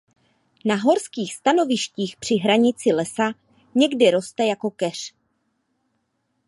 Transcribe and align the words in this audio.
Na 0.65 0.75
horských 0.75 1.35
stanovištích 1.35 2.15
při 2.19 2.35
hranici 2.35 2.91
lesa 2.91 3.31
někdy 3.75 4.11
roste 4.11 4.45
jako 4.45 4.69
keř. 4.71 5.13